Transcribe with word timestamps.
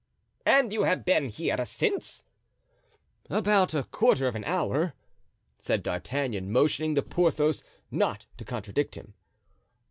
"And 0.47 0.73
you 0.73 0.81
have 0.81 1.05
been 1.05 1.29
here 1.29 1.63
since——" 1.63 2.23
"About 3.29 3.75
a 3.75 3.83
quarter 3.83 4.27
of 4.27 4.33
an 4.35 4.43
hour," 4.45 4.95
said 5.59 5.83
D'Artagnan, 5.83 6.51
motioning 6.51 6.95
to 6.95 7.03
Porthos 7.03 7.63
not 7.91 8.25
to 8.39 8.43
contradict 8.43 8.95
him. 8.95 9.13